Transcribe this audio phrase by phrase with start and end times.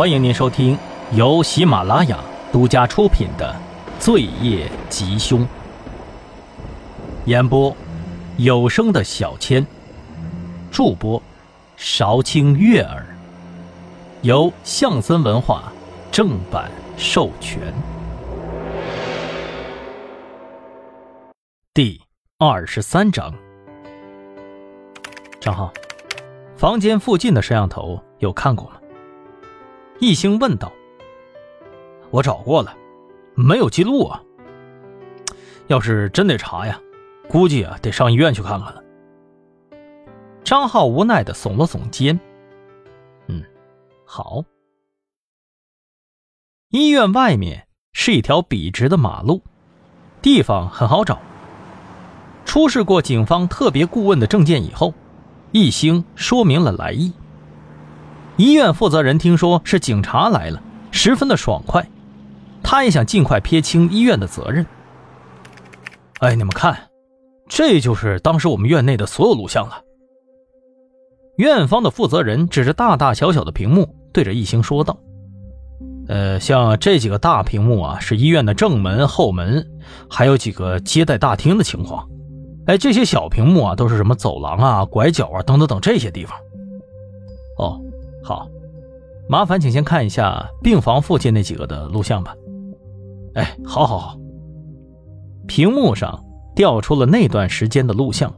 [0.00, 0.78] 欢迎您收听
[1.12, 2.18] 由喜马拉雅
[2.50, 3.54] 独家出品的
[4.02, 5.40] 《罪业吉凶》，
[7.26, 7.76] 演播
[8.38, 9.66] 有声的小千，
[10.70, 11.22] 助播
[11.76, 13.14] 韶清月儿，
[14.22, 15.70] 由象森文化
[16.10, 17.60] 正版授权。
[21.74, 22.00] 第
[22.38, 23.34] 二十三章，
[25.38, 25.70] 张浩，
[26.56, 28.79] 房间附近的摄像头有看过吗？
[30.00, 30.72] 易兴问道
[32.10, 32.74] ：“我找过了，
[33.34, 34.22] 没有记录啊。
[35.66, 36.80] 要是真得查呀，
[37.28, 38.82] 估计啊得上医院去看看了。”
[40.42, 42.18] 张浩无奈的耸了耸肩
[43.28, 43.44] ：“嗯，
[44.06, 44.42] 好。”
[46.72, 49.42] 医院外面是一条笔直的马路，
[50.22, 51.20] 地方很好找。
[52.46, 54.94] 出示过警方特别顾问的证件以后，
[55.52, 57.12] 易兴说明了来意。
[58.40, 61.86] 医院负责人听说是警察来了，十分的爽快，
[62.62, 64.64] 他也想尽快撇清医院的责任。
[66.20, 66.74] 哎，你们看，
[67.50, 69.82] 这就是当时我们院内的所有录像了。
[71.36, 74.96] 院方的负责人指着大大小小的屏幕，对着易兴说道
[76.08, 79.62] ：“呃，像这几个大屏幕啊，是医院的正门、后门，
[80.08, 82.08] 还有几个接待大厅的情况。
[82.64, 86.34] 哎，这些小屏幕啊，都是什么走廊啊、拐角啊等等等这些地方。
[87.58, 87.78] 哦。”
[88.22, 88.48] 好，
[89.28, 92.34] 麻烦请先看一下病房附近那几个的录像吧。
[93.34, 94.16] 哎，好，好，好。
[95.46, 96.22] 屏幕上
[96.54, 98.32] 调出了那段时间的录像，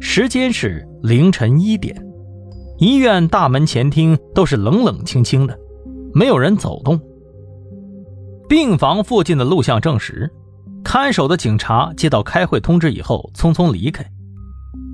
[0.00, 1.94] 时间是凌晨一点，
[2.78, 5.58] 医院大门前厅都是冷冷清清的，
[6.14, 7.00] 没有人走动。
[8.48, 10.30] 病房附近的录像证实，
[10.84, 14.04] 看守的警察接到开会通知以后，匆匆离开，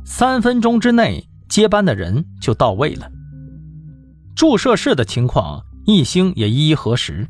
[0.05, 3.08] 三分钟之内接班的人就到位了。
[4.39, 7.27] 注射室的情况，易兴也一一核实。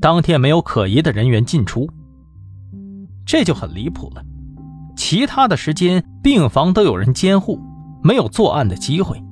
[0.00, 1.86] 当天没有可疑的人员进出，
[3.26, 4.22] 这就很离谱了。
[4.96, 7.60] 其他的时间，病房都有人监护，
[8.02, 9.22] 没有作案的机会。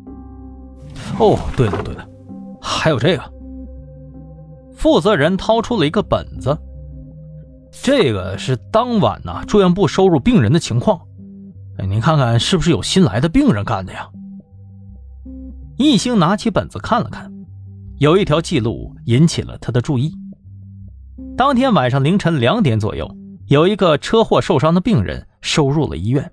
[1.19, 2.07] 哦，对了对了，
[2.61, 3.33] 还有这个。
[4.77, 6.55] 负责人掏出了一个本子，
[7.73, 11.01] 这个是当晚呢住院部收入病人的情况。
[11.79, 14.11] 哎，您看看是不是有新来的病人干的呀？
[15.77, 17.33] 易兴拿起本子看了看，
[17.99, 20.13] 有一条记录引起了他的注意。
[21.37, 23.11] 当天晚上凌晨两点左右，
[23.49, 26.31] 有一个车祸受伤的病人收入了医院。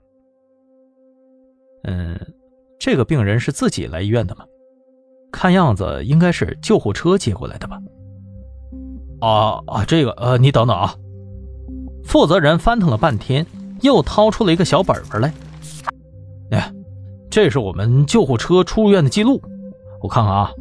[1.84, 2.20] 嗯，
[2.80, 4.46] 这个病人是自己来医院的吗？
[5.32, 7.80] 看样子应该是救护车接过来的吧。
[9.22, 10.94] 啊啊，这个呃，你等等啊。
[12.04, 13.46] 负责人翻腾了半天，
[13.82, 15.34] 又掏出了一个小本本来。
[17.32, 19.42] 这是我们救护车出院的记录，
[20.02, 20.52] 我看看啊，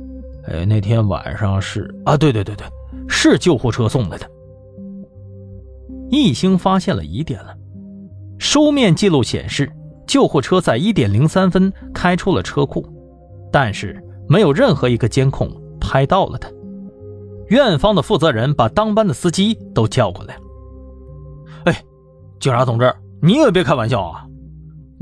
[0.45, 2.65] 哎，那天晚上是啊，对对对对，
[3.09, 4.31] 是救护车送来的。
[6.11, 7.53] 易兴发现了疑点了，
[8.39, 9.69] 书面记录显示，
[10.07, 12.87] 救护车在一点零三分开出了车库，
[13.51, 15.51] 但是没有任何一个监控
[15.81, 16.49] 拍到了他。
[17.49, 20.41] 院方的负责人把当班的司机都叫过来了。
[21.65, 21.85] 哎，
[22.39, 24.25] 警察同志，你也别开玩笑啊！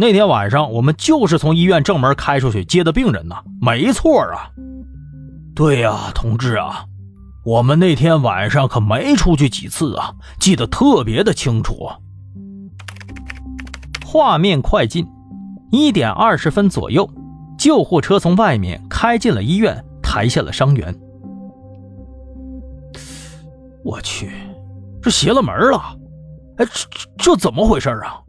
[0.00, 4.48] 那天晚上，我们就是从医院正门开出去接的病人呢，没错啊。
[5.56, 6.84] 对呀，同志啊，
[7.44, 11.90] 我们那天晚上可没出去几次啊，记得特别的清楚。
[14.06, 15.04] 画面快进，
[15.72, 17.10] 一点二十分左右，
[17.58, 20.96] 救护车从外面开进了医院，抬下了伤员。
[23.84, 24.30] 我去，
[25.02, 25.82] 这邪了门了！
[26.58, 28.22] 哎，这这这怎么回事啊？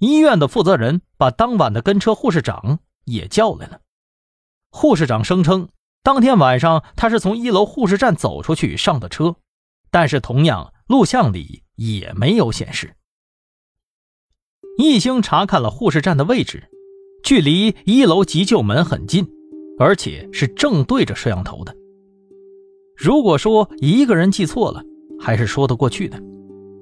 [0.00, 3.80] 医院的负责人把当晚的跟车护士长也叫来了。
[4.70, 5.68] 护士长声称，
[6.02, 9.36] 当天晚上他是从一楼护士站走出去上的车，
[9.90, 12.96] 但是同样录像里也没有显示。
[14.78, 16.70] 一兴查看了护士站的位置，
[17.22, 19.28] 距离一楼急救门很近，
[19.78, 21.76] 而且是正对着摄像头的。
[22.96, 24.82] 如果说一个人记错了，
[25.20, 26.18] 还是说得过去的。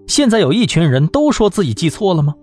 [0.06, 2.34] 现在有一群人都说自己记错了吗？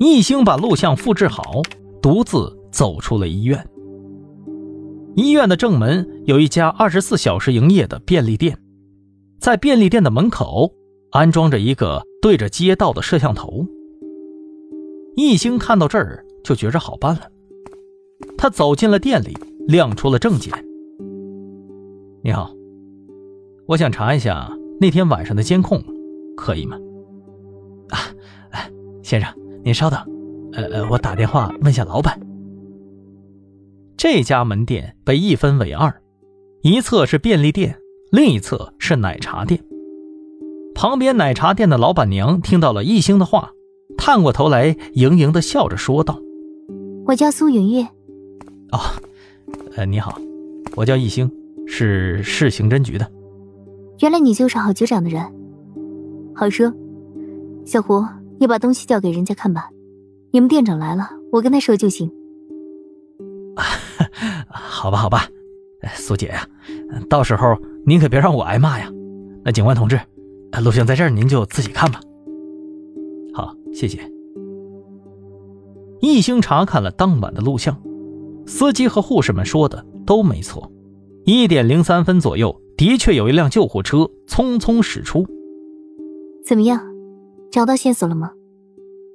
[0.00, 1.60] 易兴把录像复制好，
[2.00, 3.62] 独自走出了医院。
[5.14, 8.58] 医院的正门有一家二十四小时营业的便利店，
[9.38, 10.72] 在便利店的门口
[11.10, 13.66] 安装着一个对着街道的摄像头。
[15.16, 17.30] 易兴看到这儿就觉着好办了，
[18.38, 19.36] 他走进了店里，
[19.68, 20.50] 亮出了证件。
[22.24, 22.50] 你好，
[23.66, 24.50] 我想查一下
[24.80, 25.84] 那天晚上的监控，
[26.38, 26.78] 可以吗？
[27.90, 28.00] 啊，
[29.02, 29.30] 先生。
[29.62, 29.98] 您稍等，
[30.52, 32.18] 呃呃，我打电话问下老板。
[33.96, 36.00] 这家门店被一分为二，
[36.62, 37.78] 一侧是便利店，
[38.10, 39.62] 另一侧是奶茶店。
[40.74, 43.50] 旁边奶茶店的老板娘听到了易星的话，
[43.98, 46.18] 探过头来，盈盈的笑着说道
[47.04, 47.82] ：“我叫苏云月。
[48.72, 48.80] ”“哦，
[49.76, 50.18] 呃，你好，
[50.74, 51.30] 我叫易星，
[51.66, 53.06] 是市刑侦局的。
[54.00, 55.22] ”“原来你就是郝局长的人。
[56.34, 56.72] ”“好说，
[57.66, 58.02] 小胡，
[58.40, 59.68] 你把东西交给人家看吧。
[60.32, 62.10] 你们店长来了，我跟他说就行。
[64.48, 65.28] ”“好吧，好吧，
[65.94, 66.48] 苏姐呀，
[67.10, 67.54] 到时候
[67.84, 68.90] 您可别让我挨骂呀。
[69.44, 70.00] 那警官同志。
[70.64, 72.00] 录像在这儿，您就自己看吧。
[73.32, 74.00] 好，谢谢。
[76.00, 77.80] 一星查看了当晚的录像，
[78.46, 80.72] 司机和护士们说的都没错。
[81.24, 85.24] 一点零三分左右，的确有一辆救护车匆匆驶出。
[86.44, 86.80] 怎么样，
[87.50, 88.30] 找到线索了吗？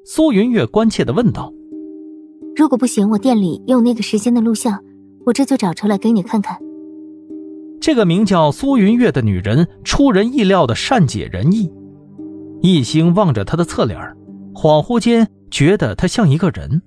[0.05, 1.51] 苏云月关切的问道。
[2.55, 4.83] 如果不行，我店里有那个时间的录像，
[5.25, 6.57] 我这就找出来给你看看。
[7.81, 11.71] 这个名叫苏云月的女人出人意料的善解人意，
[12.61, 13.99] 一心望着她的侧脸，
[14.53, 16.81] 恍惚间觉得她像一个人，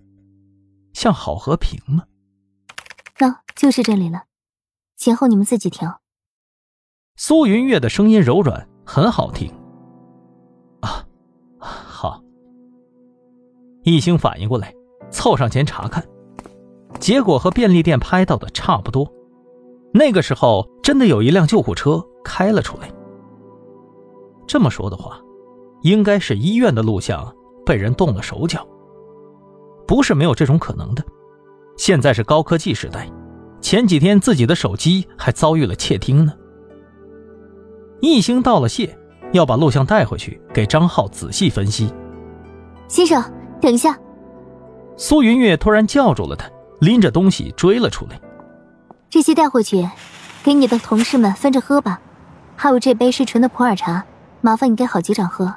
[0.92, 2.04] 像郝和平吗？
[3.20, 4.22] 那就是这里了，
[4.96, 6.00] 前后你们自己调。
[7.16, 9.52] 苏云月的声音柔软，很好听。
[13.88, 14.74] 一星反应过来，
[15.10, 16.04] 凑上前查看，
[17.00, 19.10] 结果和便利店拍到的差不多。
[19.92, 22.90] 那个时候，真的有一辆救护车开了出来。
[24.46, 25.20] 这么说的话，
[25.82, 28.66] 应该是医院的录像被人动了手脚，
[29.86, 31.04] 不是没有这种可能的。
[31.76, 33.08] 现在是高科技时代，
[33.60, 36.32] 前几天自己的手机还遭遇了窃听呢。
[38.00, 38.96] 一星道了谢，
[39.32, 41.92] 要把录像带回去给张浩仔细分析。
[42.88, 43.22] 先生，
[43.60, 43.96] 等一下！
[44.96, 46.48] 苏云月突然叫住了他，
[46.80, 48.20] 拎着东西追了出来。
[49.08, 49.88] 这些带回去，
[50.42, 52.00] 给你的同事们分着喝吧。
[52.56, 54.04] 还有这杯是纯的普洱茶，
[54.40, 55.54] 麻烦你给郝局长喝。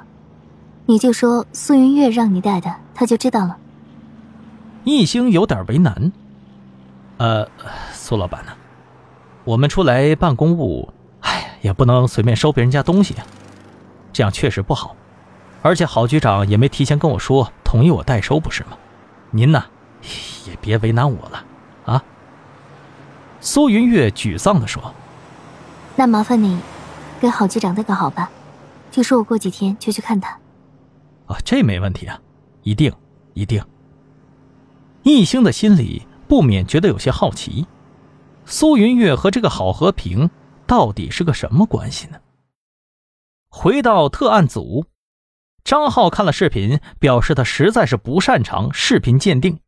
[0.86, 3.56] 你就说苏云月让你带的，他就知道了。
[4.84, 6.12] 易星有点为难。
[7.18, 7.46] 呃，
[7.92, 8.52] 苏老板呢？
[9.44, 13.26] 我们出来办公务，哎，也不能随便收别人家东西啊，
[14.12, 14.94] 这样确实不好。
[15.62, 18.76] 而且郝局长也没提前跟我说同意我代收，不是吗？
[19.30, 19.64] 您呢，
[20.46, 21.44] 也别为难我了
[21.86, 22.04] 啊。
[23.40, 24.92] 苏云月沮丧地说
[25.96, 26.58] ：“那麻烦你，
[27.20, 28.30] 给郝局长带个好吧，
[28.90, 30.30] 就说我过几天就去看他。”
[31.26, 32.20] 啊，这没问题啊，
[32.62, 32.92] 一定，
[33.34, 33.64] 一定。
[35.04, 37.66] 易兴的心里不免觉得有些好奇，
[38.44, 40.28] 苏云月和这个郝和平
[40.66, 42.18] 到底是个什么关系呢？
[43.48, 44.84] 回到特案组，
[45.64, 49.60] 张浩看了视频，表示他实在是不擅长视频鉴定，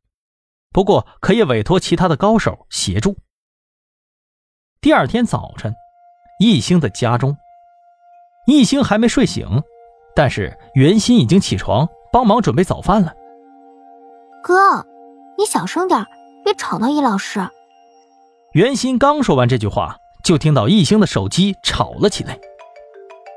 [0.72, 3.16] 不过可以委托其他的高手协助。
[4.80, 5.72] 第二天早晨，
[6.40, 7.36] 易兴的家中，
[8.46, 9.62] 易兴还没睡醒，
[10.14, 13.14] 但是袁心已经起床帮忙准备早饭了。
[14.42, 14.84] 哥，
[15.38, 16.04] 你小声点，
[16.44, 17.40] 别吵到易老师。
[18.52, 22.38] 袁心刚说完这句话，就听到易兴的手机吵了起来。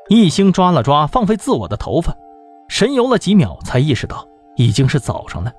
[0.10, 2.16] 易兴抓了抓放飞自我的头发，
[2.78, 4.24] 神游了几秒，才意识到
[4.56, 5.52] 已经是早上了。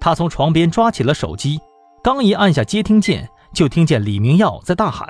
[0.00, 1.60] 他从床边抓起了手机，
[2.04, 3.28] 刚一按下接听键。
[3.52, 5.08] 就听见李明耀在大喊：“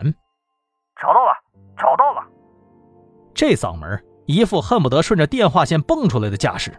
[0.99, 1.33] 找到了，
[1.77, 2.27] 找到了！”
[3.35, 6.73] 这嗓门，一副恨不得顺着电话线蹦出来的架势。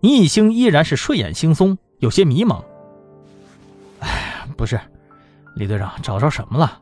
[0.00, 2.60] 易星依然是睡眼惺忪，有些迷茫。
[4.00, 4.80] 哎，不是，
[5.54, 6.80] 李队长找着什么了？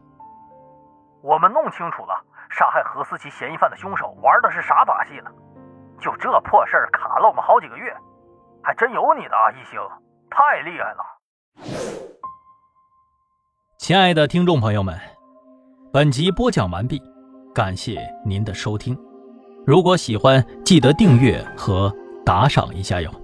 [1.21, 5.31] 我们弄清楚了，杀害何思琪嫌疑犯的凶手玩的是啥把戏呢？
[6.05, 7.91] 就这破事儿卡了我们好几个月，
[8.63, 9.81] 还真有你的啊，一星，
[10.31, 11.03] 太厉害了！
[13.79, 14.95] 亲爱的听众朋友们，
[15.91, 17.01] 本集播讲完毕，
[17.55, 18.95] 感谢您的收听。
[19.67, 21.91] 如果喜欢，记得订阅和
[22.23, 23.24] 打赏一下哟。